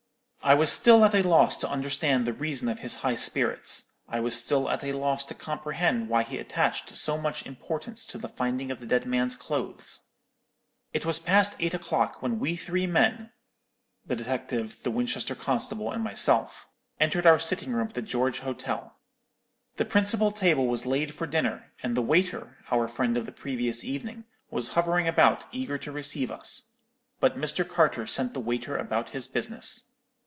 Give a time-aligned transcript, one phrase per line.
[0.43, 4.19] "I was still at a loss to understand the reason of his high spirits; I
[4.21, 8.27] was still at a loss to comprehend why he attached so much importance to the
[8.27, 10.09] finding of the dead man's clothes.
[10.93, 17.27] "It was past eight o'clock when we three men—the detective, the Winchester constable, and myself—entered
[17.27, 18.97] our sitting room at the George Hotel.
[19.77, 23.83] The principal table was laid for dinner; and the waiter, our friend of the previous
[23.83, 26.71] evening, was hovering about, eager to receive us.
[27.19, 27.65] But Mr.
[27.65, 29.89] Carter sent the waiter about his business.